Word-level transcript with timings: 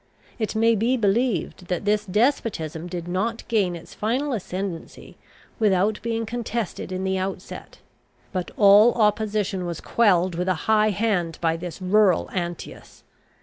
It 0.39 0.55
may 0.55 0.73
be 0.73 0.97
believed 0.97 1.67
that 1.67 1.85
this 1.85 2.07
despotism 2.07 2.87
did 2.87 3.07
not 3.07 3.47
gain 3.47 3.75
its 3.75 3.93
final 3.93 4.33
ascendancy 4.33 5.15
without 5.59 5.99
being 6.01 6.25
contested 6.25 6.91
in 6.91 7.03
the 7.03 7.19
outset. 7.19 7.77
But 8.33 8.49
all 8.57 8.95
opposition 8.95 9.67
was 9.67 9.79
quelled 9.79 10.33
with 10.33 10.47
a 10.47 10.55
high 10.65 10.89
hand 10.89 11.37
by 11.39 11.55
this 11.55 11.79
rural 11.79 12.31
Antaeus. 12.33 13.03